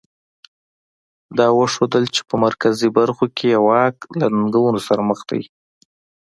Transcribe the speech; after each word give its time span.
دا 1.37 1.47
وښودل 1.59 2.05
چې 2.15 2.21
په 2.29 2.35
مرکزي 2.45 2.87
برخو 2.97 3.25
کې 3.35 3.45
یې 3.53 3.59
واک 3.67 3.95
له 4.19 4.25
ننګونو 4.35 4.79
سره 4.87 5.01
مخ 5.09 5.19
دی. 5.29 5.41